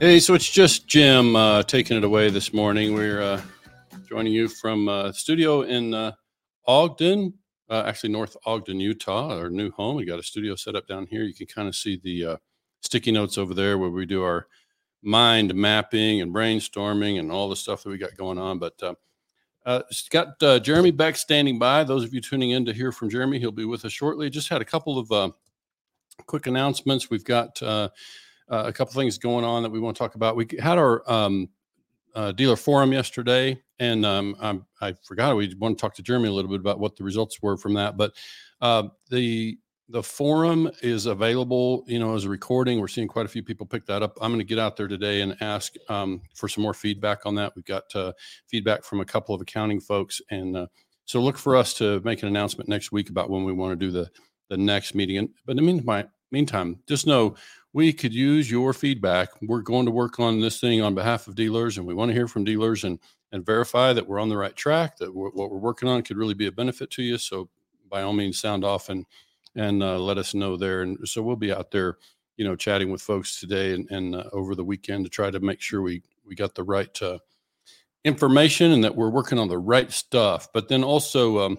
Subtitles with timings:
[0.00, 2.94] Hey, so it's just Jim uh, taking it away this morning.
[2.94, 3.42] We're uh,
[4.08, 6.12] joining you from uh, studio in uh,
[6.66, 7.34] Ogden,
[7.68, 9.96] uh, actually North Ogden, Utah, our new home.
[9.96, 11.24] We got a studio set up down here.
[11.24, 12.36] You can kind of see the uh,
[12.80, 14.46] sticky notes over there where we do our
[15.02, 18.58] mind mapping and brainstorming and all the stuff that we got going on.
[18.58, 18.82] But
[19.66, 21.84] uh, got Jeremy Beck standing by.
[21.84, 24.30] Those of you tuning in to hear from Jeremy, he'll be with us shortly.
[24.30, 25.34] Just had a couple of
[26.24, 27.10] quick announcements.
[27.10, 27.60] We've got
[28.50, 30.36] uh, a couple things going on that we want to talk about.
[30.36, 31.48] We had our um,
[32.14, 36.32] uh, dealer forum yesterday, and um, i forgot we want to talk to Jeremy a
[36.32, 37.96] little bit about what the results were from that.
[37.96, 38.12] But
[38.60, 42.78] uh, the the forum is available, you know, as a recording.
[42.78, 44.16] We're seeing quite a few people pick that up.
[44.20, 47.34] I'm going to get out there today and ask um, for some more feedback on
[47.36, 47.54] that.
[47.56, 48.12] We've got uh,
[48.46, 50.66] feedback from a couple of accounting folks, and uh,
[51.06, 53.86] so look for us to make an announcement next week about when we want to
[53.86, 54.10] do the
[54.48, 55.18] the next meeting.
[55.18, 57.36] And, but in the meantime, meantime, just know
[57.72, 59.30] we could use your feedback.
[59.42, 62.14] We're going to work on this thing on behalf of dealers, and we want to
[62.14, 62.98] hear from dealers and
[63.32, 64.96] and verify that we're on the right track.
[64.96, 67.18] That what we're working on could really be a benefit to you.
[67.18, 67.48] So
[67.88, 69.06] by all means, sound off and
[69.56, 70.82] and uh, let us know there.
[70.82, 71.98] And so we'll be out there,
[72.36, 75.40] you know, chatting with folks today and, and uh, over the weekend to try to
[75.40, 77.18] make sure we we got the right uh,
[78.04, 80.48] information and that we're working on the right stuff.
[80.52, 81.58] But then also, um,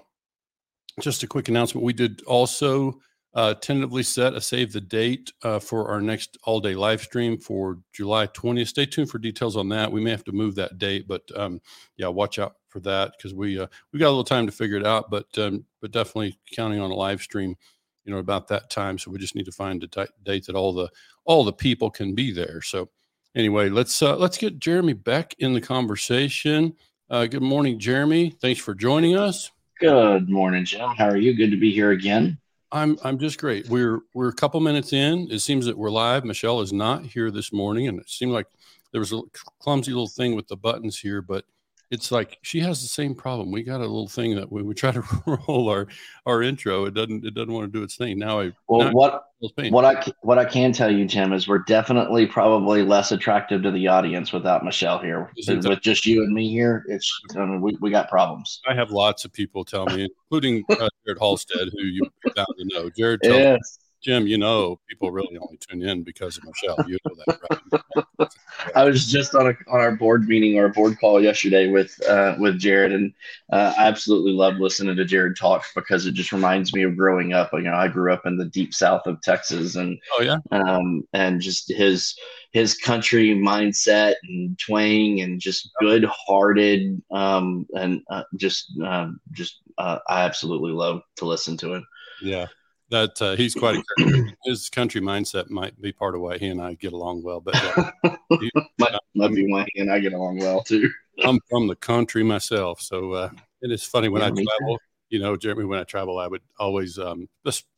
[1.00, 3.00] just a quick announcement: we did also
[3.34, 7.38] uh, tentatively set a save the date uh, for our next all day live stream
[7.38, 8.68] for July 20th.
[8.68, 9.92] Stay tuned for details on that.
[9.92, 11.62] We may have to move that date, but um,
[11.96, 14.78] yeah, watch out for that because we uh, we got a little time to figure
[14.78, 15.10] it out.
[15.10, 17.56] But um, but definitely counting on a live stream,
[18.04, 18.98] you know, about that time.
[18.98, 20.90] So we just need to find a t- date that all the
[21.24, 22.62] all the people can be there.
[22.62, 22.90] So
[23.34, 26.74] anyway, let's uh, let's get Jeremy back in the conversation.
[27.10, 28.30] Uh, good morning, Jeremy.
[28.30, 29.52] Thanks for joining us.
[29.80, 30.90] Good morning, Jim.
[30.98, 31.36] How are you?
[31.36, 32.38] Good to be here again.
[32.72, 33.68] I'm I'm just great.
[33.70, 35.28] We're we're a couple minutes in.
[35.30, 36.24] It seems that we're live.
[36.24, 38.48] Michelle is not here this morning, and it seemed like
[38.92, 39.22] there was a
[39.60, 41.46] clumsy little thing with the buttons here, but
[41.92, 43.52] it's like she has the same problem.
[43.52, 45.04] We got a little thing that when we try to
[45.48, 45.88] roll our
[46.26, 48.18] our intro, it doesn't it doesn't want to do its thing.
[48.18, 49.26] Now I well now what
[49.70, 53.72] what I what I can tell you, Tim, is we're definitely probably less attractive to
[53.72, 55.30] the audience without Michelle here.
[55.48, 58.62] With just you and me here, it's I mean, we we got problems.
[58.68, 62.04] I have lots of people tell me, including uh, Jared Halstead, who you
[62.36, 62.90] bound to know.
[62.90, 63.80] Jared, yes.
[64.02, 66.78] Jim, you know, people really only tune in because of Michelle.
[66.88, 68.30] You know that, right?
[68.76, 71.96] I was just on a on our board meeting or a board call yesterday with
[72.08, 73.14] uh, with Jared, and
[73.52, 77.34] uh, I absolutely love listening to Jared talk because it just reminds me of growing
[77.34, 77.52] up.
[77.54, 81.04] You know, I grew up in the deep south of Texas, and oh yeah, um,
[81.14, 82.16] and just his
[82.52, 89.62] his country mindset and twang and just good hearted um, and uh, just um, just
[89.78, 91.88] uh, I absolutely love to listen to him.
[92.22, 92.48] Yeah,
[92.92, 96.62] that uh, he's quite a his country mindset might be part of why he and
[96.62, 97.40] I get along well.
[97.40, 97.92] But uh,
[98.40, 100.92] he, might, might be why he and I get along well too.
[101.24, 103.30] I'm from the country myself, so uh,
[103.62, 104.80] it is funny when yeah, I travel.
[105.10, 107.28] You know, Jeremy, when I travel, I would always, um,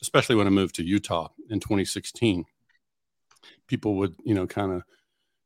[0.01, 2.45] especially when I moved to Utah in 2016,
[3.65, 4.83] people would, you know, kind of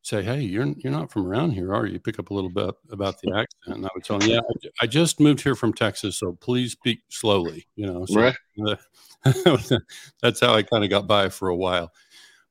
[0.08, 2.74] say, "Hey, you're you're not from around here, are you?" Pick up a little bit
[2.92, 5.74] about the accent, and I would tell them, "Yeah, I, I just moved here from
[5.74, 8.36] Texas, so please speak slowly." You know, so, right.
[8.66, 8.76] Uh,
[10.22, 11.92] that's how I kind of got by for a while.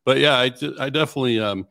[0.04, 1.66] But yeah, I, I definitely, um,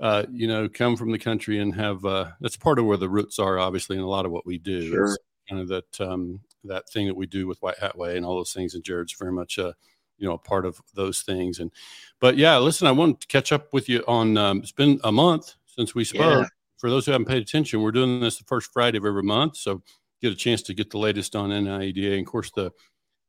[0.00, 3.08] uh, you know, come from the country and have uh, that's part of where the
[3.08, 4.90] roots are, obviously, in a lot of what we do.
[4.90, 5.04] Sure.
[5.04, 8.26] It's kind of that um, that thing that we do with White Hat Way and
[8.26, 8.74] all those things.
[8.74, 9.72] And Jared's very much, uh,
[10.20, 11.58] you know, a part of those things.
[11.58, 11.72] And
[12.20, 14.36] but yeah, listen, I want to catch up with you on.
[14.36, 16.20] Um, it's been a month since we spoke.
[16.20, 16.44] Yeah.
[16.78, 19.56] For those who haven't paid attention, we're doing this the first Friday of every month,
[19.56, 19.82] so
[20.22, 22.12] get a chance to get the latest on NIADA.
[22.12, 22.72] And of course, the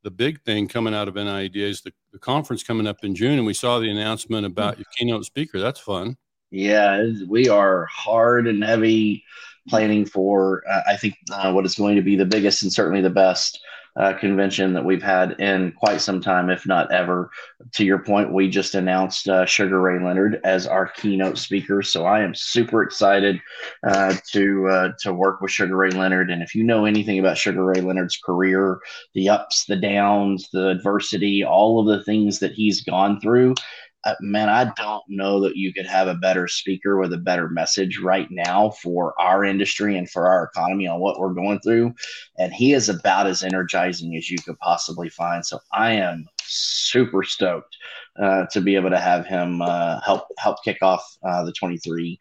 [0.03, 3.38] the big thing coming out of NIADA is the, the conference coming up in June,
[3.38, 5.59] and we saw the announcement about your keynote speaker.
[5.59, 6.17] That's fun.
[6.49, 9.23] Yeah, we are hard and heavy
[9.69, 13.01] planning for, uh, I think, uh, what is going to be the biggest and certainly
[13.01, 13.59] the best
[13.95, 17.29] uh, convention that we've had in quite some time, if not ever.
[17.73, 22.05] To your point, we just announced uh, Sugar Ray Leonard as our keynote speaker, so
[22.05, 23.39] I am super excited
[23.85, 26.31] uh, to uh, to work with Sugar Ray Leonard.
[26.31, 28.79] And if you know anything about Sugar Ray Leonard's career,
[29.13, 33.55] the ups, the downs, the adversity, all of the things that he's gone through,
[34.03, 37.50] uh, man, I don't know that you could have a better speaker with a better
[37.50, 41.94] message right now for our industry and for our economy on what we're going through.
[42.39, 45.45] And he is about as energizing as you could possibly find.
[45.45, 47.77] So I am super stoked
[48.21, 52.18] uh, to be able to have him uh, help help kick off uh, the 23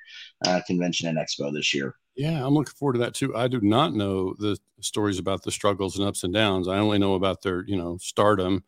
[0.46, 1.96] uh, convention and expo this year.
[2.16, 3.34] Yeah, I'm looking forward to that too.
[3.34, 6.68] I do not know the stories about the struggles and ups and downs.
[6.68, 8.64] I only know about their, you know, stardom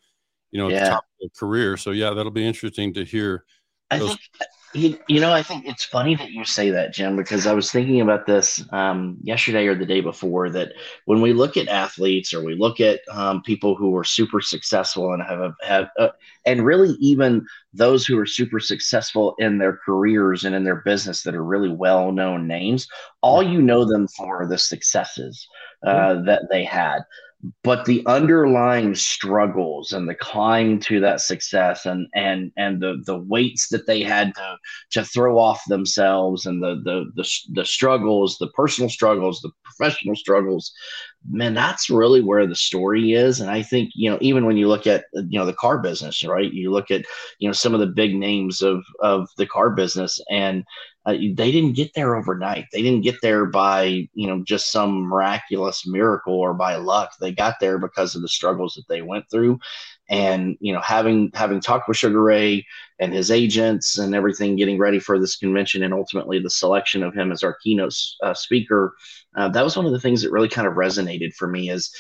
[0.53, 0.77] you know, yeah.
[0.77, 1.77] at the top of their career.
[1.77, 3.45] So yeah, that'll be interesting to hear
[3.93, 4.21] I think
[4.75, 7.71] you, you know, I think it's funny that you say that, Jim, because I was
[7.71, 10.49] thinking about this um, yesterday or the day before.
[10.49, 10.73] That
[11.05, 15.13] when we look at athletes or we look at um, people who are super successful
[15.13, 16.09] and have have, uh,
[16.47, 17.45] and really even
[17.75, 21.71] those who are super successful in their careers and in their business that are really
[21.71, 22.89] well known names,
[23.21, 25.47] all you know them for the successes
[25.87, 27.01] uh, that they had
[27.65, 33.19] but the underlying struggles and the climb to that success and and and the the
[33.19, 34.57] weights that they had to
[34.91, 40.15] to throw off themselves and the the the, the struggles the personal struggles the professional
[40.15, 40.73] struggles
[41.29, 43.41] man that's really where the story is.
[43.41, 46.23] And i think you know even when you look at you know the car business
[46.25, 46.53] right?
[46.53, 47.05] You look at
[47.39, 50.65] you know some of the big names of of the car business and
[51.05, 52.67] uh, they didn't get there overnight.
[52.73, 57.13] They didn't get there by, you know, just some miraculous miracle or by luck.
[57.21, 59.59] They got there because of the struggles that they went through.
[60.09, 62.65] And, you know, having having talked with Sugar Ray
[63.01, 67.15] and his agents and everything, getting ready for this convention and ultimately the selection of
[67.15, 68.95] him as our keynote uh, speaker,
[69.35, 71.93] uh, that was one of the things that really kind of resonated for me is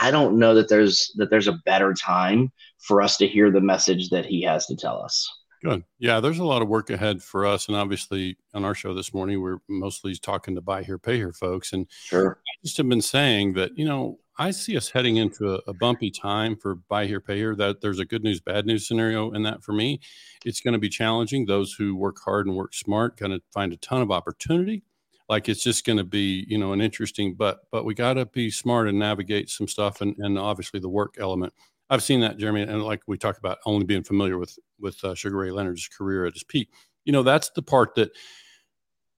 [0.00, 3.60] I don't know that there's that there's a better time for us to hear the
[3.60, 5.28] message that he has to tell us.
[5.62, 5.84] Good.
[5.98, 7.66] Yeah, there's a lot of work ahead for us.
[7.66, 11.32] And obviously, on our show this morning, we're mostly talking to buy here, pay here
[11.32, 11.72] folks.
[11.72, 12.38] And sure.
[12.46, 15.74] I just have been saying that, you know, I see us heading into a, a,
[15.74, 17.56] bumpy time for buy here, pay here.
[17.56, 20.00] That there's a good news, bad news scenario in that for me.
[20.44, 21.44] It's going to be challenging.
[21.44, 24.84] Those who work hard and work smart going to find a ton of opportunity.
[25.28, 28.26] Like it's just going to be, you know, an interesting, but but we got to
[28.26, 31.52] be smart and navigate some stuff, and and obviously the work element.
[31.90, 35.14] I've seen that, Jeremy, and like we talk about only being familiar with with uh,
[35.14, 36.70] Sugar Ray Leonard's career at his peak.
[37.04, 38.10] You know, that's the part that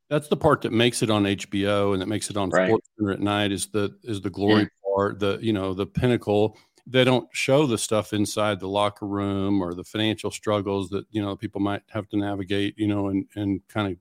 [0.09, 2.69] that's the part that makes it on HBO and that makes it on right.
[2.69, 4.69] Sports Center at night is the is the glory yeah.
[4.95, 6.57] part, the you know the pinnacle.
[6.87, 11.21] They don't show the stuff inside the locker room or the financial struggles that you
[11.21, 13.99] know people might have to navigate, you know, and and kind of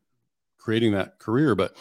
[0.60, 1.56] creating that career.
[1.56, 1.75] But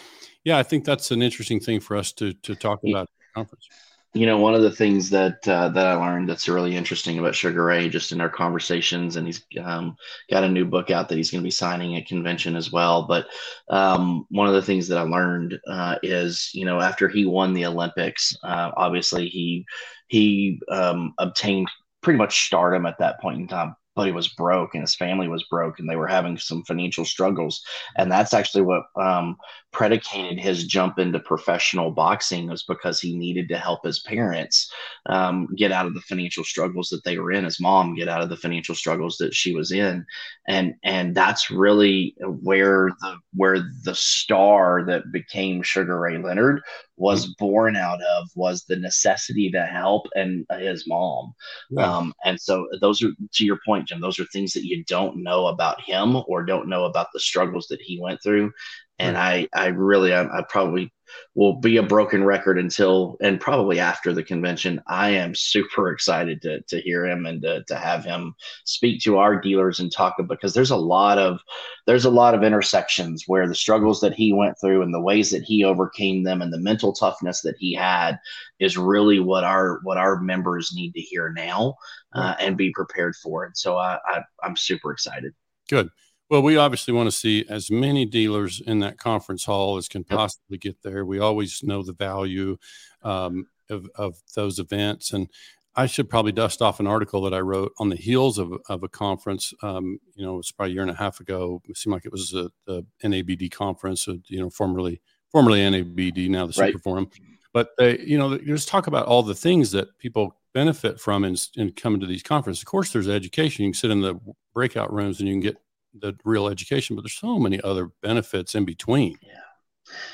[0.45, 3.35] yeah, I think that's an interesting thing for us to to talk about at the
[3.35, 3.69] conference
[4.15, 7.35] you know, one of the things that uh, that I learned that's really interesting about
[7.35, 9.97] Sugar Ray, just in our conversations, and he's um,
[10.31, 13.07] got a new book out that he's going to be signing at convention as well.
[13.07, 13.27] But
[13.69, 17.53] um, one of the things that I learned uh, is, you know, after he won
[17.53, 19.67] the Olympics, uh, obviously he
[20.09, 21.69] he um, obtained
[22.03, 25.27] pretty much stardom at that point in time but he was broke and his family
[25.27, 27.65] was broke and they were having some financial struggles.
[27.97, 29.37] And that's actually what um,
[29.73, 34.73] predicated his jump into professional boxing was because he needed to help his parents
[35.07, 38.23] um, get out of the financial struggles that they were in, his mom get out
[38.23, 40.07] of the financial struggles that she was in.
[40.47, 46.63] And and that's really where the where the star that became Sugar Ray Leonard
[46.99, 51.33] was born out of was the necessity to help and his mom.
[51.71, 51.97] Yeah.
[51.97, 55.23] Um, and so those are to your point, Jim, those are things that you don't
[55.23, 58.53] know about him or don't know about the struggles that he went through.
[58.99, 59.49] And right.
[59.55, 60.93] I, I really, I, I probably
[61.35, 64.83] will be a broken record until and probably after the convention.
[64.87, 69.19] I am super excited to to hear him and to, to have him speak to
[69.19, 71.41] our dealers and talk because there's a lot of
[71.87, 75.31] there's a lot of intersections where the struggles that he went through and the ways
[75.31, 78.19] that he overcame them and the mental toughness that he had
[78.59, 81.75] is really what our what our members need to hear now
[82.15, 83.45] uh, and be prepared for.
[83.45, 85.33] And so I, I I'm super excited.
[85.69, 85.91] Good.
[86.31, 90.05] Well, we obviously want to see as many dealers in that conference hall as can
[90.05, 91.05] possibly get there.
[91.05, 92.59] We always know the value
[93.03, 95.13] um, of, of those events.
[95.13, 95.31] And
[95.75, 98.83] I should probably dust off an article that I wrote on the heels of, of
[98.83, 99.55] a conference.
[99.63, 101.63] Um, you know, it's probably a year and a half ago.
[101.67, 106.47] It seemed like it was a, a NABD conference, you know, formerly formerly NABD, now
[106.47, 106.81] the Super right.
[106.83, 107.11] Forum.
[107.53, 111.37] But they, you know, just talk about all the things that people benefit from in,
[111.57, 112.63] in coming to these conferences.
[112.63, 113.65] Of course, there's education.
[113.65, 114.19] You can sit in the
[114.55, 115.57] breakout rooms and you can get
[115.95, 119.19] the real education, but there's so many other benefits in between.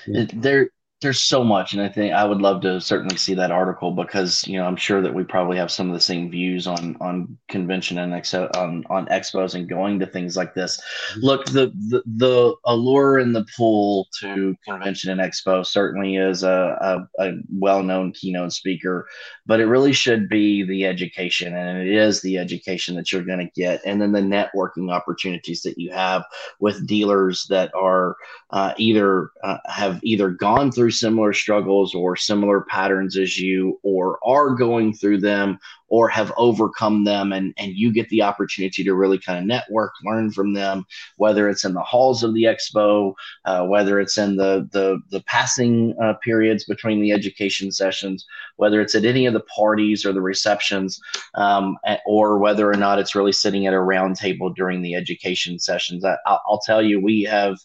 [0.07, 0.27] Yeah.
[0.33, 0.71] There,
[1.05, 4.43] there's so much and i think i would love to certainly see that article because
[4.49, 7.37] you know i'm sure that we probably have some of the same views on on
[7.49, 10.81] convention and exo on on expos and going to things like this
[11.11, 11.21] mm-hmm.
[11.21, 17.07] look the the, the allure in the pull to convention and expo certainly is a,
[17.19, 19.07] a, a well-known keynote speaker
[19.45, 23.39] but it really should be the education and it is the education that you're going
[23.39, 26.25] to get and then the networking opportunities that you have
[26.61, 28.17] with dealers that are
[28.51, 34.19] uh, either uh, have either gone through similar struggles or similar patterns as you, or
[34.25, 35.59] are going through them,
[35.95, 39.93] or have overcome them and, and you get the opportunity to really kind of network
[40.05, 40.85] learn from them
[41.19, 45.21] whether it's in the halls of the expo uh, whether it's in the the, the
[45.21, 50.13] passing uh, periods between the education sessions whether it's at any of the parties or
[50.13, 51.01] the receptions
[51.35, 55.59] um, or whether or not it's really sitting at a round table during the education
[55.59, 56.05] sessions.
[56.05, 57.59] I, i'll tell you we have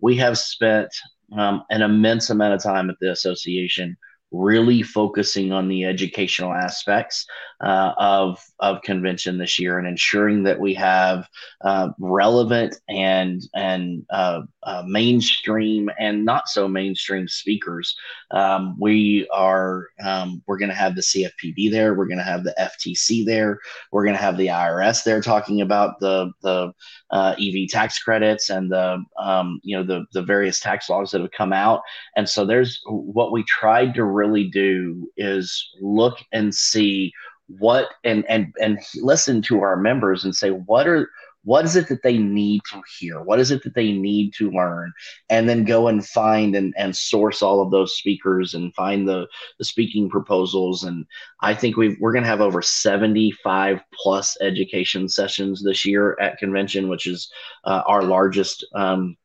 [0.00, 0.92] we have spent
[1.32, 3.96] um, an immense amount of time at the association
[4.32, 7.26] really focusing on the educational aspects
[7.64, 11.26] uh, of of convention this year and ensuring that we have
[11.62, 17.96] uh, relevant and and uh, uh mainstream and not so mainstream speakers.
[18.30, 21.94] Um, we are um, we're going to have the CFPB there.
[21.94, 23.58] We're going to have the FTC there.
[23.92, 26.72] We're going to have the IRS there talking about the the
[27.10, 31.20] uh, EV tax credits and the um, you know the the various tax laws that
[31.20, 31.80] have come out.
[32.16, 37.12] And so there's what we tried to really do is look and see
[37.48, 41.08] what and and and listen to our members and say what are
[41.46, 43.22] what is it that they need to hear?
[43.22, 44.92] What is it that they need to learn?
[45.30, 49.28] And then go and find and, and source all of those speakers and find the,
[49.58, 50.82] the speaking proposals.
[50.82, 51.06] And
[51.42, 56.38] i think we we're going to have over 75 plus education sessions this year at
[56.38, 57.30] convention which is
[57.64, 59.16] uh, our largest um,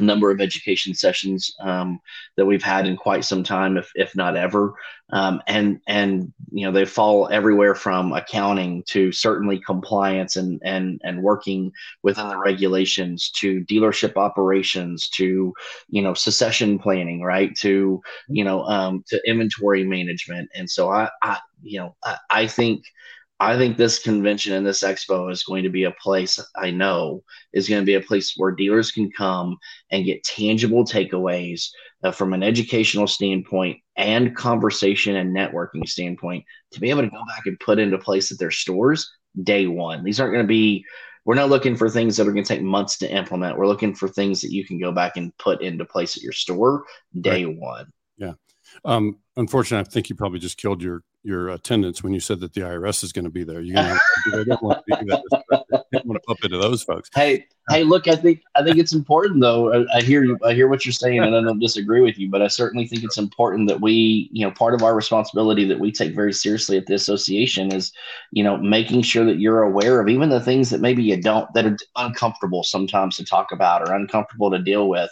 [0.00, 2.00] number of education sessions um,
[2.36, 4.74] that we've had in quite some time, if, if not ever.
[5.10, 10.98] Um, and and you know they fall everywhere from accounting to certainly compliance and and
[11.04, 11.72] and working
[12.02, 15.52] within the regulations to dealership operations to
[15.90, 17.54] you know succession planning, right?
[17.58, 20.48] To you know um, to inventory management.
[20.54, 22.84] And so I, I you know I, I think
[23.40, 27.24] I think this convention and this expo is going to be a place I know
[27.52, 29.56] is going to be a place where dealers can come
[29.90, 31.68] and get tangible takeaways
[32.04, 37.24] uh, from an educational standpoint and conversation and networking standpoint to be able to go
[37.26, 39.10] back and put into place at their stores
[39.42, 40.04] day one.
[40.04, 40.84] These aren't going to be,
[41.24, 43.58] we're not looking for things that are going to take months to implement.
[43.58, 46.32] We're looking for things that you can go back and put into place at your
[46.32, 46.84] store
[47.20, 47.56] day right.
[47.56, 47.92] one.
[48.16, 48.34] Yeah.
[48.84, 52.52] Um, unfortunately, I think you probably just killed your your attendance when you said that
[52.52, 53.62] the IRS is going to be there.
[53.62, 53.98] You're going
[54.30, 55.84] to don't want to do that.
[55.90, 57.08] don't want to bump into those folks.
[57.14, 59.72] Hey, hey, look, I think I think it's important though.
[59.72, 60.38] I, I, hear you.
[60.44, 62.28] I hear what you're saying, and I don't disagree with you.
[62.28, 65.80] But I certainly think it's important that we, you know, part of our responsibility that
[65.80, 67.92] we take very seriously at the association is,
[68.32, 71.52] you know, making sure that you're aware of even the things that maybe you don't
[71.54, 75.10] that are uncomfortable sometimes to talk about or uncomfortable to deal with.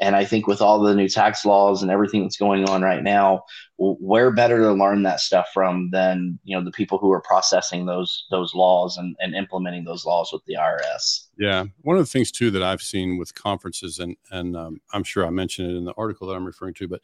[0.00, 3.02] And I think with all the new tax laws and everything that's going on right
[3.02, 3.44] now,
[3.76, 7.86] where better to learn that stuff from than you know the people who are processing
[7.86, 11.26] those those laws and, and implementing those laws with the IRS.
[11.38, 15.04] Yeah, one of the things too that I've seen with conferences, and and um, I'm
[15.04, 17.00] sure I mentioned it in the article that I'm referring to, but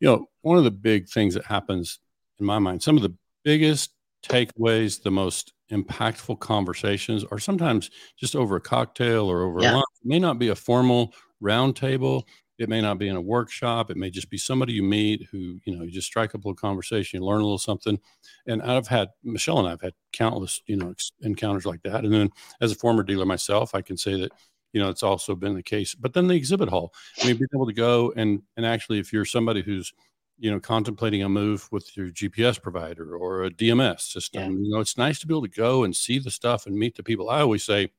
[0.00, 1.98] you know, one of the big things that happens
[2.38, 3.14] in my mind, some of the
[3.44, 3.90] biggest
[4.24, 9.72] takeaways, the most impactful conversations are sometimes just over a cocktail or over yeah.
[9.72, 9.84] lunch.
[10.02, 12.24] It may not be a formal roundtable,
[12.58, 13.90] it may not be in a workshop.
[13.90, 16.48] It may just be somebody you meet who, you know, you just strike up a
[16.48, 17.98] little conversation, you learn a little something.
[18.46, 22.04] And I've had, Michelle and I have had countless, you know, encounters like that.
[22.04, 22.30] And then
[22.60, 24.32] as a former dealer myself, I can say that,
[24.72, 25.94] you know, it's also been the case.
[25.94, 29.12] But then the exhibit hall, I mean, being able to go and, and actually, if
[29.12, 29.92] you're somebody who's,
[30.38, 34.48] you know, contemplating a move with your GPS provider or a DMS system, yeah.
[34.48, 36.96] you know, it's nice to be able to go and see the stuff and meet
[36.96, 37.30] the people.
[37.30, 37.90] I always say,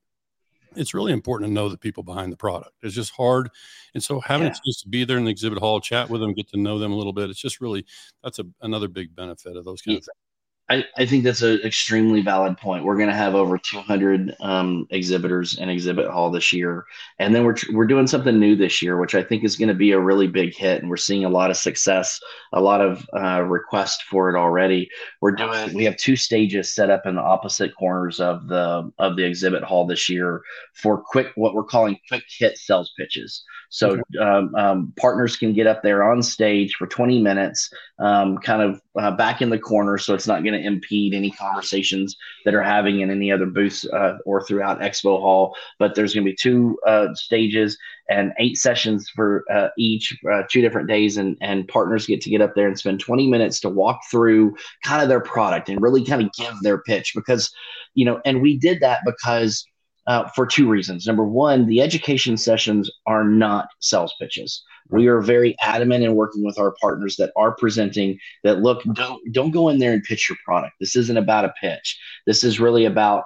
[0.75, 2.71] it's really important to know the people behind the product.
[2.81, 3.49] It's just hard.
[3.93, 4.53] And so having yeah.
[4.53, 6.79] a chance to be there in the exhibit hall, chat with them, get to know
[6.79, 7.85] them a little bit, it's just really,
[8.23, 9.99] that's a, another big benefit of those kind yeah.
[9.99, 10.24] of things.
[10.67, 12.85] I, I think that's an extremely valid point.
[12.85, 16.85] We're going to have over 200 um, exhibitors in exhibit hall this year,
[17.19, 19.75] and then we're we're doing something new this year, which I think is going to
[19.75, 22.19] be a really big hit, and we're seeing a lot of success,
[22.51, 24.89] a lot of uh, requests for it already.
[25.21, 29.17] We're doing we have two stages set up in the opposite corners of the of
[29.17, 30.41] the exhibit hall this year
[30.73, 33.43] for quick what we're calling quick hit sales pitches.
[33.69, 37.69] So um, um, partners can get up there on stage for 20 minutes,
[37.99, 41.31] um, kind of uh, back in the corner, so it's not going to impede any
[41.31, 45.55] conversations that are having in any other booths uh, or throughout Expo Hall.
[45.79, 47.77] But there's going to be two uh, stages
[48.09, 52.29] and eight sessions for uh, each, uh, two different days, and and partners get to
[52.29, 55.81] get up there and spend 20 minutes to walk through kind of their product and
[55.81, 57.51] really kind of give their pitch because,
[57.93, 59.65] you know, and we did that because
[60.07, 61.05] uh, for two reasons.
[61.07, 64.63] Number one, the education sessions are not sales pitches.
[64.89, 69.21] We are very adamant in working with our partners that are presenting that look, don't
[69.31, 70.75] don't go in there and pitch your product.
[70.79, 71.99] This isn't about a pitch.
[72.27, 73.23] This is really about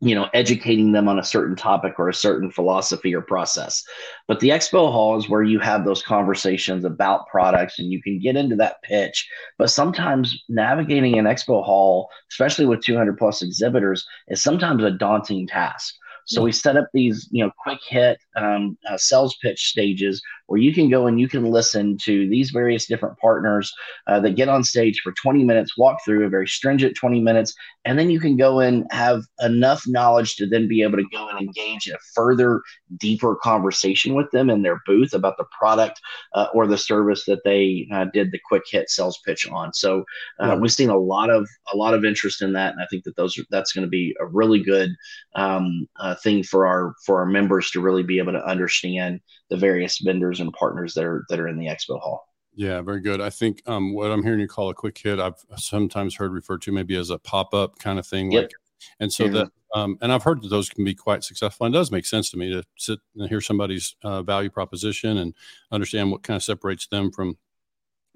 [0.00, 3.82] you know educating them on a certain topic or a certain philosophy or process
[4.28, 8.18] but the expo hall is where you have those conversations about products and you can
[8.20, 14.06] get into that pitch but sometimes navigating an expo hall especially with 200 plus exhibitors
[14.28, 15.96] is sometimes a daunting task
[16.28, 20.60] so we set up these, you know, quick hit um, uh, sales pitch stages where
[20.60, 23.72] you can go and you can listen to these various different partners
[24.06, 27.54] uh, that get on stage for 20 minutes, walk through a very stringent 20 minutes,
[27.84, 31.28] and then you can go and have enough knowledge to then be able to go
[31.28, 32.62] and engage in a further,
[32.96, 36.00] deeper conversation with them in their booth about the product
[36.34, 39.72] uh, or the service that they uh, did the quick hit sales pitch on.
[39.74, 40.04] So
[40.40, 43.04] uh, we've seen a lot of a lot of interest in that, and I think
[43.04, 44.90] that those are, that's going to be a really good
[45.34, 49.56] um, uh, thing for our for our members to really be able to understand the
[49.56, 52.28] various vendors and partners that are that are in the expo hall.
[52.54, 53.20] Yeah, very good.
[53.20, 56.60] I think um, what I'm hearing you call a quick hit, I've sometimes heard referred
[56.62, 58.32] to maybe as a pop up kind of thing.
[58.32, 58.42] Yep.
[58.42, 58.50] Like,
[58.98, 59.34] and so mm-hmm.
[59.34, 61.66] that, um, and I've heard that those can be quite successful.
[61.66, 65.18] And it does make sense to me to sit and hear somebody's uh, value proposition
[65.18, 65.34] and
[65.70, 67.38] understand what kind of separates them from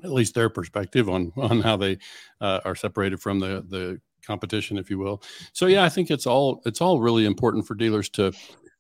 [0.02, 1.98] at least their perspective on on how they
[2.40, 5.22] uh, are separated from the the competition, if you will.
[5.52, 8.32] So yeah, I think it's all it's all really important for dealers to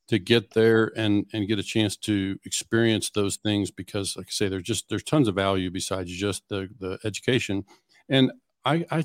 [0.08, 4.30] to get there and and get a chance to experience those things because like I
[4.30, 7.64] say there's just there's tons of value besides just the the education.
[8.08, 8.32] And
[8.64, 9.04] I I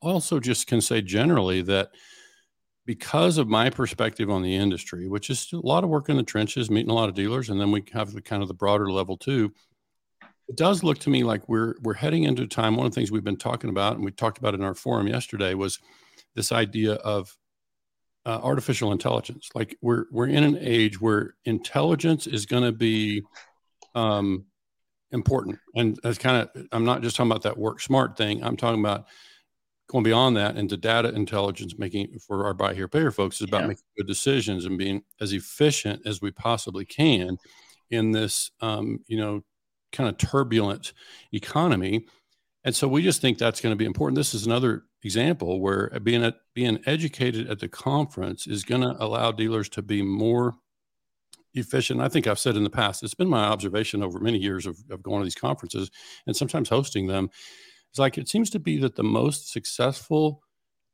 [0.00, 1.90] also just can say generally that
[2.86, 6.22] because of my perspective on the industry which is a lot of work in the
[6.22, 8.90] trenches meeting a lot of dealers and then we have the kind of the broader
[8.90, 9.52] level too
[10.48, 12.94] it does look to me like we're we're heading into a time one of the
[12.94, 15.78] things we've been talking about and we talked about in our forum yesterday was
[16.34, 17.36] this idea of
[18.26, 19.48] uh, artificial intelligence.
[19.54, 23.22] Like we're we're in an age where intelligence is going to be
[23.94, 24.44] um,
[25.12, 28.42] important, and that's kind of I'm not just talking about that work smart thing.
[28.42, 29.06] I'm talking about
[29.88, 33.62] going beyond that into data intelligence, making for our buy here payer folks is about
[33.62, 33.68] yeah.
[33.68, 37.38] making good decisions and being as efficient as we possibly can
[37.90, 39.42] in this um, you know
[39.92, 40.92] kind of turbulent
[41.32, 42.04] economy.
[42.64, 44.16] And so we just think that's going to be important.
[44.16, 48.96] This is another example where being at, being educated at the conference is going to
[48.98, 50.54] allow dealers to be more
[51.54, 52.00] efficient.
[52.00, 54.78] I think I've said in the past, it's been my observation over many years of,
[54.90, 55.90] of going to these conferences
[56.26, 57.30] and sometimes hosting them.
[57.90, 60.42] It's like it seems to be that the most successful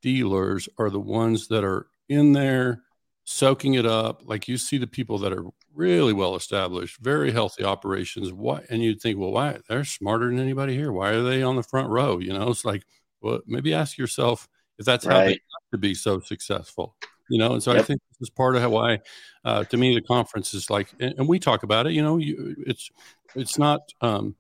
[0.03, 2.83] dealers are the ones that are in there
[3.25, 4.23] soaking it up.
[4.25, 8.33] Like you see the people that are really well established, very healthy operations.
[8.33, 8.65] Why?
[8.71, 9.59] And you'd think, well, why?
[9.69, 10.93] They're smarter than anybody here.
[10.93, 12.19] Why are they on the front row?
[12.19, 12.85] You know, it's like,
[13.25, 15.15] well, maybe ask yourself if that's right.
[15.15, 16.95] how they have to be so successful.
[17.31, 17.81] You know, and so yep.
[17.81, 18.99] I think this is part of how why,
[19.47, 21.93] uh, to me, the conference is like, and, and we talk about it.
[21.93, 22.91] You know, you, it's
[23.35, 24.37] it's not um,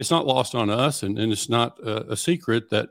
[0.00, 2.88] it's not lost on us, and, and it's not a, a secret that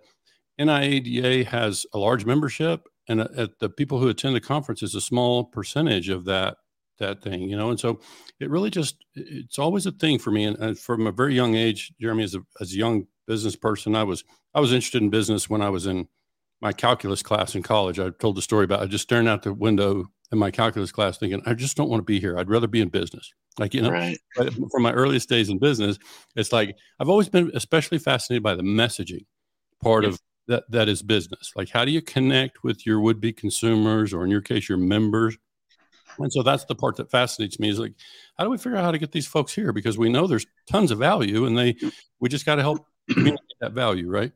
[0.58, 4.96] NIADA has a large membership, and uh, at the people who attend the conference is
[4.96, 6.56] a small percentage of that
[7.00, 7.70] that thing, you know.
[7.70, 8.00] And so
[8.40, 10.46] it really just it's always a thing for me.
[10.46, 13.96] And, and from a very young age, Jeremy, as a as a young business person.
[13.96, 16.08] I was I was interested in business when I was in
[16.62, 18.00] my calculus class in college.
[18.00, 21.18] I told the story about I just staring out the window in my calculus class,
[21.18, 22.38] thinking I just don't want to be here.
[22.38, 23.34] I'd rather be in business.
[23.60, 24.18] Like you know, right.
[24.36, 26.00] from my earliest days in business,
[26.36, 29.26] it's like I've always been especially fascinated by the messaging
[29.82, 30.14] part yes.
[30.14, 31.52] of that that is business.
[31.56, 34.78] Like how do you connect with your would be consumers, or in your case, your
[34.78, 35.38] members?
[36.20, 37.94] And so that's the part that fascinates me is like,
[38.38, 39.74] how do we figure out how to get these folks here?
[39.74, 41.76] Because we know there's tons of value and they,
[42.20, 44.32] we just got to help that value, right?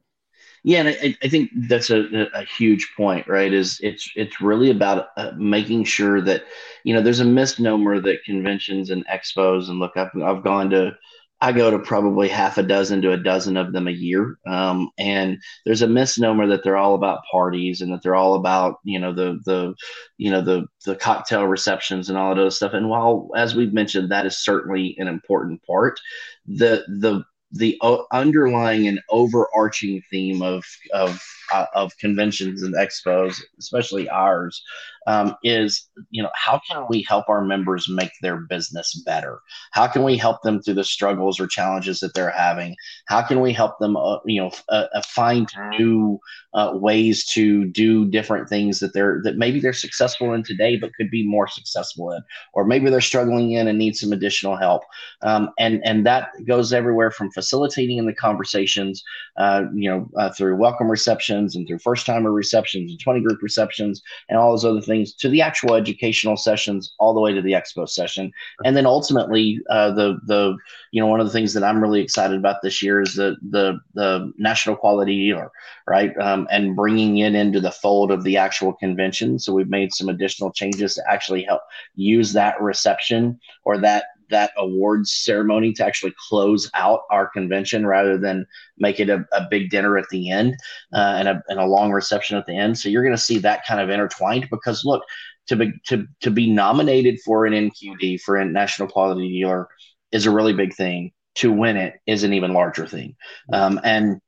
[0.64, 3.54] Yeah, and I, I think that's a, a, huge point, right?
[3.54, 6.44] Is it's it's really about uh, making sure that
[6.84, 10.98] you know there's a misnomer that conventions and expos and look, I've I've gone to
[11.40, 14.90] I go to probably half a dozen to a dozen of them a year, um,
[14.98, 19.00] and there's a misnomer that they're all about parties and that they're all about you
[19.00, 19.76] know the the
[20.18, 22.74] you know the the cocktail receptions and all of those stuff.
[22.74, 26.00] And while as we've mentioned, that is certainly an important part,
[26.48, 33.40] the the the uh, underlying and overarching theme of of uh, of conventions and expos,
[33.60, 34.62] especially ours,
[35.08, 39.40] um, is you know how can we help our members make their business better?
[39.72, 42.76] How can we help them through the struggles or challenges that they're having?
[43.08, 46.20] How can we help them uh, you know uh, uh, find new
[46.54, 50.94] uh, ways to do different things that they're that maybe they're successful in today but
[50.96, 52.22] could be more successful in,
[52.54, 54.84] or maybe they're struggling in and need some additional help.
[55.22, 59.04] Um, and and that goes everywhere from facilitating in the conversations,
[59.38, 60.92] uh, you know, through welcome
[61.38, 65.14] receptions and through first timer receptions and 20 group receptions and all those other things
[65.14, 68.32] to the actual educational sessions, all the way to the expo session,
[68.66, 70.56] and then ultimately uh, the the
[70.92, 73.36] you know one of the things that I'm really excited about this year is the
[73.50, 75.52] the the national quality dealer,
[75.88, 79.40] right, um, and bringing it into the fold of the actual convention.
[79.40, 81.62] So we've made some additional changes to actually help
[81.96, 88.18] use that reception or that that awards ceremony to actually close out our convention rather
[88.18, 88.46] than
[88.78, 90.56] make it a, a big dinner at the end
[90.94, 92.78] uh, and, a, and a long reception at the end.
[92.78, 95.04] So you're going to see that kind of intertwined because look,
[95.48, 99.68] to be to to be nominated for an NQD for a national quality dealer
[100.12, 101.12] is a really big thing.
[101.36, 103.16] To win it is an even larger thing,
[103.54, 104.20] um, and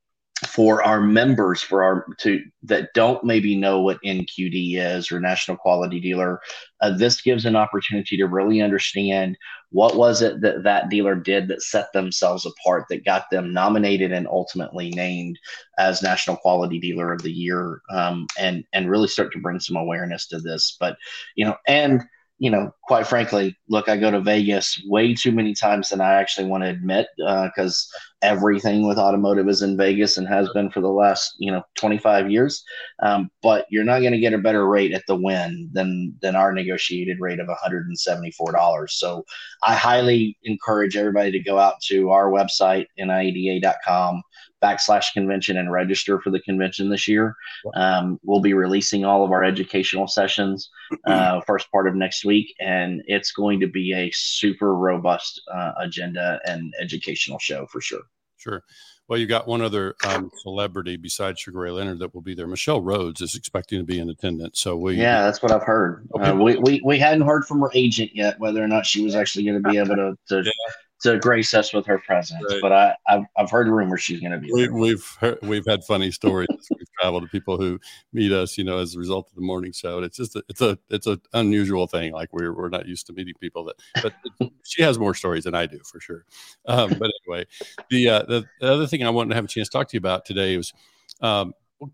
[0.47, 5.58] for our members for our to that don't maybe know what nqd is or national
[5.58, 6.39] quality dealer
[6.82, 9.38] uh, this gives an opportunity to really understand
[9.71, 14.12] what was it that that dealer did that set themselves apart that got them nominated
[14.12, 15.38] and ultimately named
[15.78, 19.75] as national quality dealer of the year um, and and really start to bring some
[19.75, 20.78] awareness to this.
[20.80, 20.97] But
[21.36, 22.04] you know and
[22.39, 26.13] you know, quite frankly, look, I go to Vegas way too many times than I
[26.13, 30.69] actually want to admit because uh, everything with automotive is in Vegas and has been
[30.69, 32.63] for the last, you know, 25 years.
[33.01, 36.36] Um, but you're not going to get a better rate at the Wynn than than
[36.36, 38.89] our negotiated rate of $174.
[38.89, 39.25] So
[39.63, 44.23] I highly encourage everybody to go out to our website, niada.com
[44.62, 47.36] backslash convention and register for the convention this year.
[47.75, 50.69] Um, we'll be releasing all of our educational sessions
[51.05, 55.71] uh, first part of next week, and it's going to be a super robust uh,
[55.79, 58.01] agenda and educational show for sure.
[58.39, 58.63] Sure.
[59.08, 62.47] Well, you got one other um, celebrity besides Sugar Ray Leonard that will be there.
[62.47, 64.60] Michelle Rhoads is expecting to be in attendance.
[64.62, 66.08] So we yeah, that's what I've heard.
[66.15, 66.25] Okay.
[66.25, 69.15] Uh, we, we we hadn't heard from her agent yet whether or not she was
[69.15, 72.43] actually going to be able to, to yeah to grace us with her presence.
[72.49, 72.62] Right.
[72.62, 74.52] But I, I've, I've heard rumors she's going to be.
[74.52, 76.47] We, have we've heard, we've had funny stories.
[76.69, 77.79] we've traveled to people who
[78.13, 80.01] meet us, you know, as a result of the morning show.
[80.01, 82.13] It's just a, it's a it's an unusual thing.
[82.13, 83.75] Like we're we're not used to meeting people that.
[84.01, 86.25] But she has more stories than I do for sure.
[86.67, 87.45] Um, but anyway,
[87.89, 89.93] the, uh, the the other thing I wanted to have a chance to talk to
[89.95, 90.73] you about today was.
[91.21, 91.53] Um,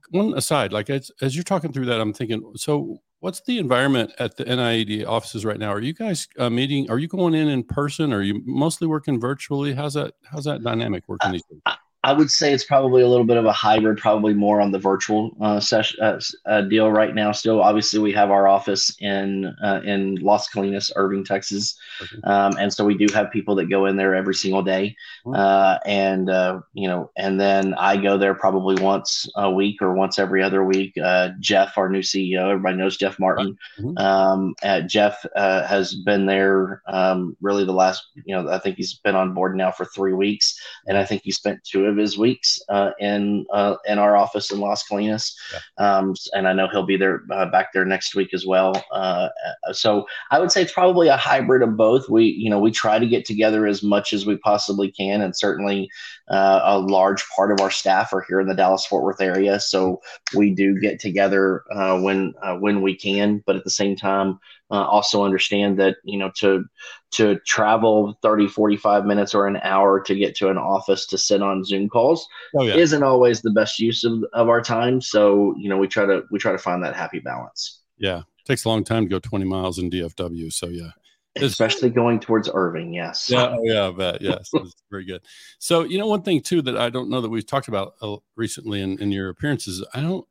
[0.09, 4.11] one aside, like as, as you're talking through that, I'm thinking, so What's the environment
[4.19, 5.73] at the NIADA offices right now?
[5.73, 6.91] Are you guys uh, meeting?
[6.91, 8.13] Are you going in in person?
[8.13, 9.73] Or Are you mostly working virtually?
[9.73, 10.13] How's that?
[10.31, 11.59] How's that dynamic working these days?
[12.05, 14.77] I would say it's probably a little bit of a hybrid, probably more on the
[14.77, 17.31] virtual uh, session uh, uh, deal right now.
[17.31, 22.21] Still, obviously, we have our office in uh, in Las Colinas, Irving, Texas, okay.
[22.25, 24.95] um, and so we do have people that go in there every single day.
[25.33, 29.95] Uh, and uh, you know, and then I go there probably once a week or
[29.95, 30.93] once every other week.
[31.39, 33.57] Jeff, our new CEO, everybody knows Jeff Martin.
[33.79, 33.97] Mm-hmm.
[33.97, 34.53] Um,
[34.87, 39.33] Jeff has been there um, really the last, you know, I think he's been on
[39.33, 42.61] board now for three weeks, and I think he spent two of of his weeks
[42.69, 45.59] uh, in uh, in our office in Las Colinas, yeah.
[45.97, 48.83] um, and I know he'll be there uh, back there next week as well.
[48.91, 49.29] Uh,
[49.71, 52.09] so I would say it's probably a hybrid of both.
[52.09, 55.35] We you know we try to get together as much as we possibly can, and
[55.35, 55.89] certainly
[56.29, 59.59] uh, a large part of our staff are here in the Dallas Fort Worth area,
[59.59, 60.01] so
[60.35, 63.43] we do get together uh, when when we can.
[63.45, 64.39] But at the same time,
[64.71, 66.63] uh, also understand that you know to
[67.11, 71.41] to travel 30 45 minutes or an hour to get to an office to sit
[71.41, 72.75] on zoom calls oh, yeah.
[72.75, 76.23] isn't always the best use of, of our time so you know we try to
[76.31, 79.19] we try to find that happy balance yeah it takes a long time to go
[79.19, 80.89] 20 miles in dfw so yeah
[81.37, 82.93] especially going towards Irving.
[82.93, 83.29] Yes.
[83.29, 83.55] Yeah.
[83.57, 83.87] Oh, yeah.
[83.87, 84.21] I bet.
[84.21, 84.49] Yes.
[84.89, 85.21] very good.
[85.59, 88.17] So, you know, one thing too that I don't know that we've talked about uh,
[88.35, 90.25] recently in, in your appearances, I don't,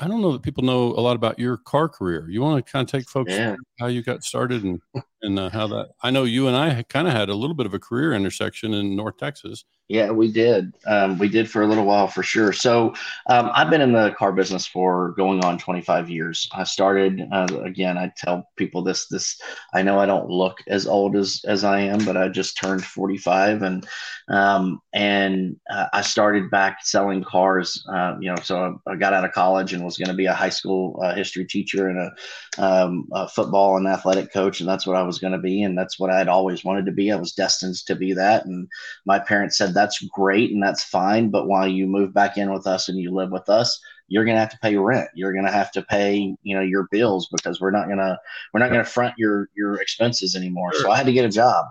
[0.00, 2.28] I don't know that people know a lot about your car career.
[2.30, 3.56] You want to kind of take folks yeah.
[3.80, 4.80] how you got started and
[5.22, 5.90] and uh, how that.
[6.02, 8.74] I know you and I kind of had a little bit of a career intersection
[8.74, 9.64] in North Texas.
[9.88, 10.74] Yeah, we did.
[10.86, 12.52] Um, we did for a little while for sure.
[12.52, 12.92] So
[13.26, 16.46] um, I've been in the car business for going on 25 years.
[16.52, 17.96] I started uh, again.
[17.96, 19.06] I tell people this.
[19.08, 19.40] This
[19.72, 22.84] I know I don't look as old as as I am, but I just turned
[22.84, 23.88] 45, and
[24.28, 27.82] um, and uh, I started back selling cars.
[27.90, 30.26] Uh, you know, so I, I, got out of college and was going to be
[30.26, 34.68] a high school uh, history teacher and a, um, a football and athletic coach, and
[34.68, 37.10] that's what I was going to be, and that's what I'd always wanted to be.
[37.10, 38.68] I was destined to be that, and
[39.04, 41.30] my parents said that's great and that's fine.
[41.30, 44.36] But while you move back in with us and you live with us, you're going
[44.36, 45.08] to have to pay rent.
[45.14, 48.18] You're going to have to pay, you know, your bills because we're not going to,
[48.52, 50.72] we're not going to front your, your expenses anymore.
[50.74, 51.66] So I had to get a job.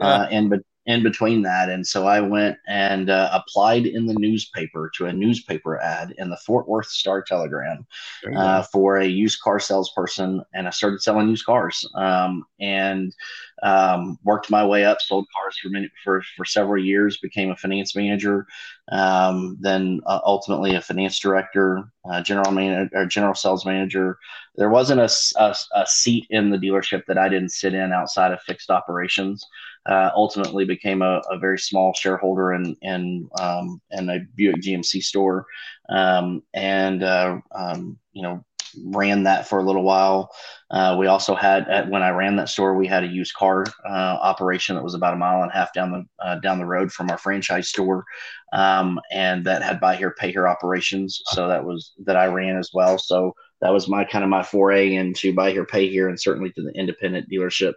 [0.00, 0.06] Yeah.
[0.06, 1.68] Uh, and, but in between that.
[1.68, 6.30] And so I went and uh, applied in the newspaper to a newspaper ad in
[6.30, 7.86] the Fort Worth Star Telegram
[8.34, 10.42] uh, for a used car salesperson.
[10.54, 13.14] And I started selling used cars um, and
[13.62, 17.56] um, worked my way up, sold cars for, many, for, for several years, became a
[17.56, 18.46] finance manager,
[18.92, 24.18] um, then uh, ultimately a finance director, uh, general manager, general sales manager,
[24.58, 28.32] there wasn't a, a, a, seat in the dealership that I didn't sit in outside
[28.32, 29.46] of fixed operations.
[29.86, 35.02] Uh, ultimately, became a, a, very small shareholder in in um, in a Buick GMC
[35.02, 35.46] store,
[35.88, 38.44] um, and uh, um, you know
[38.84, 40.30] ran that for a little while.
[40.70, 43.64] Uh, we also had at, when I ran that store, we had a used car
[43.88, 43.88] uh,
[44.20, 46.92] operation that was about a mile and a half down the uh, down the road
[46.92, 48.04] from our franchise store,
[48.52, 51.22] um, and that had buy here pay here operations.
[51.26, 52.98] So that was that I ran as well.
[52.98, 56.50] So that was my kind of my foray into buy here pay here, and certainly
[56.52, 57.72] to the independent dealership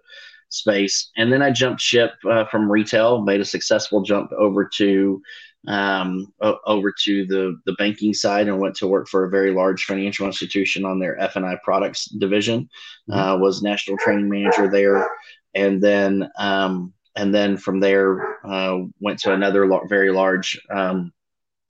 [0.49, 1.09] space.
[1.17, 5.21] And then I jumped ship uh, from retail, made a successful jump over to
[5.67, 6.33] um,
[6.65, 10.25] over to the the banking side and went to work for a very large financial
[10.25, 12.69] institution on their F and I products division.
[13.09, 13.19] Mm-hmm.
[13.19, 15.07] Uh, was national training manager there,
[15.53, 21.13] and then um, and then from there uh, went to another la- very large um,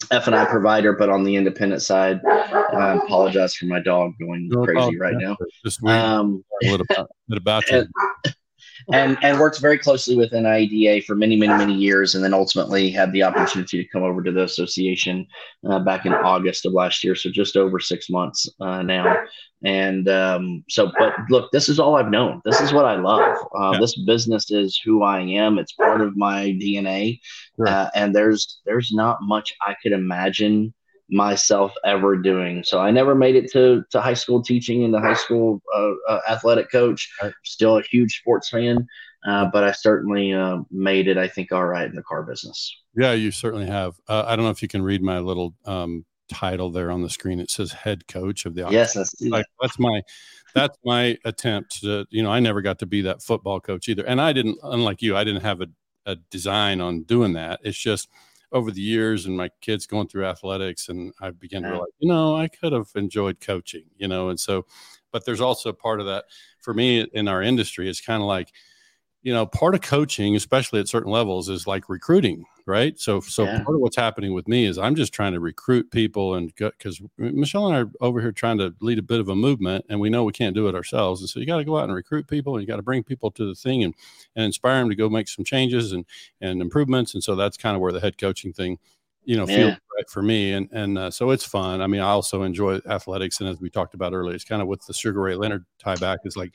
[0.10, 2.22] F and I provider, but on the independent side.
[2.74, 5.36] I apologize for my dog going no crazy right now.
[5.64, 6.86] Just um, a little
[7.28, 7.86] bit about you.
[8.94, 12.90] and and worked very closely with NIADA for many, many, many years, and then ultimately
[12.90, 15.28] had the opportunity to come over to the association
[15.70, 17.16] uh, back in August of last year.
[17.16, 19.16] So just over six months uh, now.
[19.64, 22.42] And um, so, but look, this is all I've known.
[22.44, 23.38] This is what I love.
[23.56, 23.80] Uh, yeah.
[23.80, 25.60] This business is who I am.
[25.60, 27.20] It's part of my DNA,
[27.56, 27.68] sure.
[27.68, 30.74] Uh, and there's there's not much I could imagine
[31.12, 32.64] myself ever doing.
[32.64, 35.92] So I never made it to, to high school teaching and the high school uh,
[36.08, 37.12] uh, athletic coach.
[37.44, 38.88] Still a huge sports fan,
[39.28, 42.74] uh, but I certainly uh, made it, I think, all right in the car business.
[42.96, 44.00] Yeah, you certainly have.
[44.08, 47.10] Uh, I don't know if you can read my little um, title there on the
[47.10, 47.42] screen.
[47.42, 48.68] It says head coach of the.
[48.70, 50.02] Yes, that's, like, that's my
[50.56, 52.06] that's my attempt to.
[52.10, 54.60] You know, I never got to be that football coach either, and I didn't.
[54.64, 55.68] Unlike you, I didn't have a,
[56.06, 57.60] a design on doing that.
[57.64, 58.10] It's just
[58.52, 61.74] over the years and my kids going through athletics and I began to uh-huh.
[61.74, 64.66] realize, you know, I could have enjoyed coaching, you know, and so,
[65.12, 66.26] but there's also part of that
[66.60, 67.90] for me in our industry.
[67.90, 68.52] It's kind of like,
[69.24, 72.98] you know, part of coaching, especially at certain levels, is like recruiting, right?
[72.98, 73.62] So, so yeah.
[73.64, 77.02] part of what's happening with me is I'm just trying to recruit people, and because
[77.18, 80.00] Michelle and I are over here trying to lead a bit of a movement, and
[80.00, 81.94] we know we can't do it ourselves, and so you got to go out and
[81.94, 83.94] recruit people, and you got to bring people to the thing, and
[84.38, 86.06] and inspire them to go make some changes and
[86.40, 88.80] and improvements, and so that's kind of where the head coaching thing,
[89.26, 89.56] you know, yeah.
[89.56, 91.82] feels right for me, and and uh, so it's fun.
[91.82, 94.70] I mean, I also enjoy athletics, and as we talked about earlier, it's kind of
[94.70, 96.54] with the Sugar Ray Leonard tie back is like,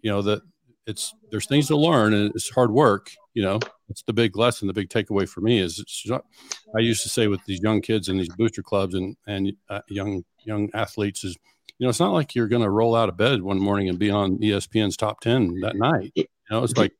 [0.00, 0.40] you know, the
[0.86, 4.68] it's there's things to learn and it's hard work you know it's the big lesson
[4.68, 5.82] the big takeaway for me is
[6.76, 9.80] i used to say with these young kids and these booster clubs and and uh,
[9.88, 11.36] young young athletes is
[11.78, 13.98] you know it's not like you're going to roll out of bed one morning and
[13.98, 16.92] be on espn's top 10 that night you know it's like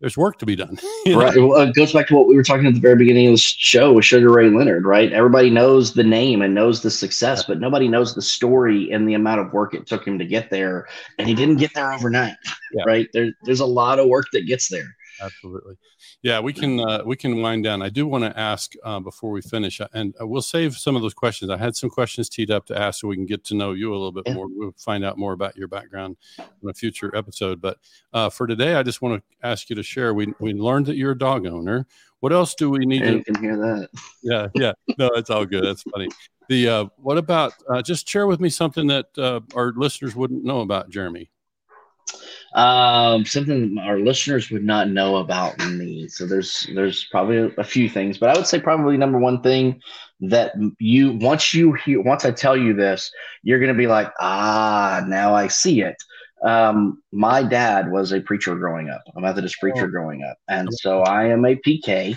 [0.00, 0.76] there's work to be done.
[1.06, 1.34] right.
[1.34, 3.38] Well, it goes back to what we were talking at the very beginning of the
[3.38, 5.10] show with Sugar Ray Leonard, right?
[5.10, 9.14] Everybody knows the name and knows the success, but nobody knows the story and the
[9.14, 10.86] amount of work it took him to get there.
[11.18, 12.36] And he didn't get there overnight,
[12.74, 12.82] yeah.
[12.86, 13.08] right?
[13.14, 15.76] There, there's a lot of work that gets there absolutely.
[16.22, 17.82] Yeah, we can uh, we can wind down.
[17.82, 20.96] I do want to ask uh, before we finish, uh, and uh, we'll save some
[20.96, 21.50] of those questions.
[21.50, 23.90] I had some questions teed up to ask, so we can get to know you
[23.90, 24.34] a little bit yeah.
[24.34, 24.46] more.
[24.48, 27.60] We'll find out more about your background in a future episode.
[27.60, 27.78] But
[28.12, 30.14] uh, for today, I just want to ask you to share.
[30.14, 31.86] We we learned that you're a dog owner.
[32.20, 33.00] What else do we need?
[33.00, 33.88] to, you can hear that.
[34.22, 34.72] Yeah, yeah.
[34.98, 35.64] No, it's all good.
[35.64, 36.08] That's funny.
[36.48, 37.52] The uh, what about
[37.84, 39.06] just share with me something that
[39.54, 41.30] our listeners wouldn't know about Jeremy?
[42.54, 46.06] Um, something our listeners would not know about me.
[46.08, 49.80] So there's there's probably a, few things, but I would say probably number one thing
[50.20, 53.10] that you once you hear once I tell you this,
[53.42, 55.96] you're gonna be like, ah, now I see it.
[56.44, 59.90] Um, my dad was a preacher growing up, a Methodist preacher oh.
[59.90, 62.16] growing up, and so I am a PK.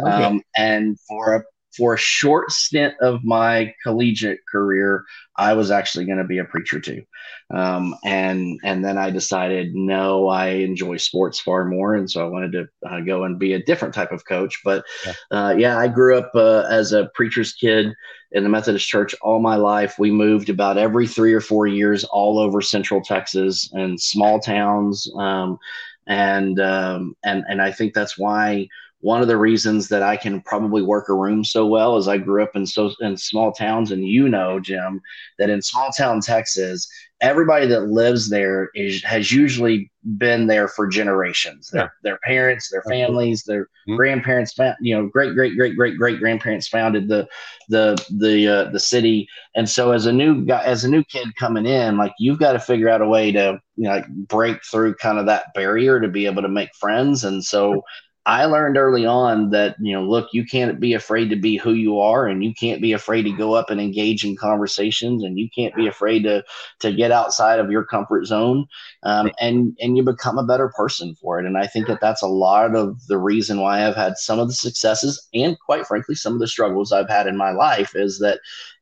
[0.00, 0.10] Okay.
[0.10, 1.44] Um, and for a
[1.76, 5.04] for a short stint of my collegiate career,
[5.36, 7.02] I was actually going to be a preacher too.
[7.50, 12.28] Um, and and then I decided no, I enjoy sports far more, and so I
[12.28, 14.60] wanted to uh, go and be a different type of coach.
[14.64, 17.94] But yeah, uh, yeah I grew up uh, as a preacher's kid
[18.32, 19.98] in the Methodist Church all my life.
[19.98, 25.10] We moved about every three or four years all over Central Texas and small towns.
[25.16, 25.58] Um,
[26.06, 28.68] and um, and and I think that's why
[29.00, 32.18] one of the reasons that I can probably work a room so well is I
[32.18, 35.00] grew up in so in small towns, and you know, Jim,
[35.38, 36.86] that in small town Texas,
[37.22, 41.70] everybody that lives there is has usually been there for generations.
[41.70, 41.88] Their yeah.
[42.02, 43.96] their parents, their families, their mm-hmm.
[43.96, 47.26] grandparents, you know, great great great great great grandparents founded the
[47.70, 49.26] the the uh, the city.
[49.54, 52.52] And so as a new guy, as a new kid coming in, like you've got
[52.52, 56.00] to figure out a way to you know like break through kind of that barrier
[56.00, 57.24] to be able to make friends.
[57.24, 57.82] And so
[58.26, 61.72] I learned early on that, you know, look, you can't be afraid to be who
[61.72, 65.38] you are and you can't be afraid to go up and engage in conversations and
[65.38, 66.44] you can't be afraid to
[66.80, 68.66] to get outside of your comfort zone
[69.04, 71.46] um, and and you become a better person for it.
[71.46, 74.48] And I think that that's a lot of the reason why I've had some of
[74.48, 78.18] the successes and quite frankly, some of the struggles I've had in my life is
[78.18, 78.40] that,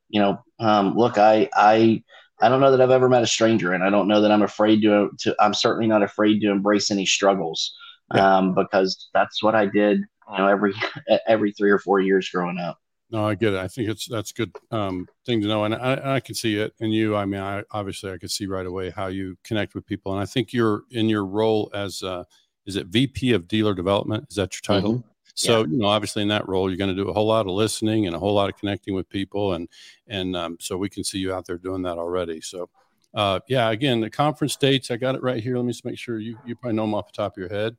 [0.09, 2.03] you know, um, look, I, I,
[2.41, 4.43] I don't know that I've ever met a stranger and I don't know that I'm
[4.43, 7.73] afraid to, to I'm certainly not afraid to embrace any struggles
[8.15, 8.37] yeah.
[8.37, 9.99] um, because that's what I did,
[10.33, 10.75] you know, every
[11.27, 12.79] every three or four years growing up.
[13.11, 13.59] No, I get it.
[13.59, 16.57] I think it's that's a good um, thing to know, and I, I can see
[16.57, 17.17] it in you.
[17.17, 20.21] I mean, I obviously I could see right away how you connect with people, and
[20.21, 22.25] I think you're in your role as uh,
[22.67, 24.27] is it VP of Dealer Development?
[24.29, 24.95] Is that your title?
[24.95, 25.09] Mm-hmm.
[25.35, 25.67] So yeah.
[25.71, 28.07] you know, obviously in that role, you're going to do a whole lot of listening
[28.07, 29.69] and a whole lot of connecting with people, and
[30.07, 32.43] and um, so we can see you out there doing that already.
[32.43, 32.69] So
[33.15, 35.57] uh, yeah, again, the conference dates, I got it right here.
[35.57, 37.49] Let me just make sure you you probably know them off the top of your
[37.49, 37.77] head.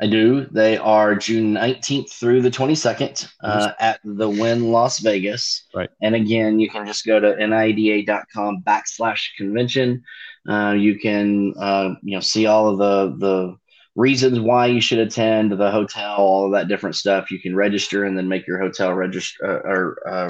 [0.00, 0.46] I do.
[0.52, 5.66] They are June 19th through the 22nd uh, at the Wynn Las Vegas.
[5.74, 5.90] Right.
[6.00, 10.04] And again, you can just go to niada.com backslash convention.
[10.48, 13.56] Uh, you can, uh, you know, see all of the, the
[13.96, 17.32] reasons why you should attend the hotel, all of that different stuff.
[17.32, 20.28] You can register and then make your hotel register uh, or uh,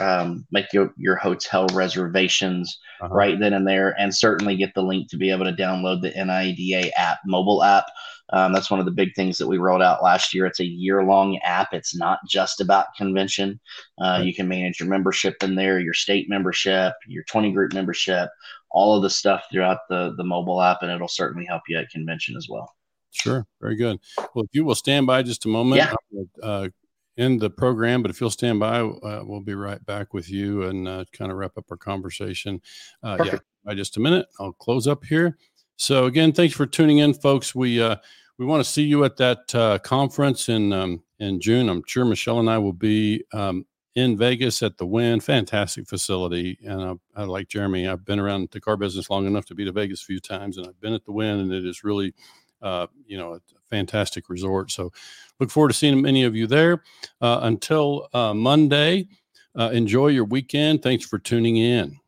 [0.00, 3.14] um, make your, your hotel reservations uh-huh.
[3.14, 6.10] right then and there, and certainly get the link to be able to download the
[6.10, 7.86] NIADA app, mobile app.
[8.30, 10.46] Um, that's one of the big things that we rolled out last year.
[10.46, 11.72] It's a year long app.
[11.72, 13.58] It's not just about convention.
[13.98, 18.28] Uh, you can manage your membership in there, your state membership, your 20 group membership,
[18.70, 21.90] all of the stuff throughout the, the mobile app, and it'll certainly help you at
[21.90, 22.74] convention as well.
[23.10, 23.46] Sure.
[23.60, 23.98] Very good.
[24.34, 25.94] Well, if you will stand by just a moment, yeah.
[26.10, 26.68] Will, uh,
[27.16, 30.64] end the program, but if you'll stand by, uh, we'll be right back with you
[30.64, 32.60] and uh, kind of wrap up our conversation.
[33.02, 35.36] Uh, yeah, by just a minute, I'll close up here.
[35.78, 37.54] So again, thanks for tuning in, folks.
[37.54, 37.96] We uh,
[38.36, 41.68] we want to see you at that uh, conference in um, in June.
[41.68, 43.64] I'm sure Michelle and I will be um,
[43.94, 45.20] in Vegas at the Wynn.
[45.20, 47.86] Fantastic facility, and I, I, like Jeremy.
[47.86, 50.58] I've been around the car business long enough to be to Vegas a few times,
[50.58, 52.12] and I've been at the Wynn, and it is really,
[52.60, 54.72] uh, you know, a fantastic resort.
[54.72, 54.90] So,
[55.38, 56.82] look forward to seeing many of you there.
[57.20, 59.06] Uh, until uh, Monday,
[59.56, 60.82] uh, enjoy your weekend.
[60.82, 62.00] Thanks for tuning in.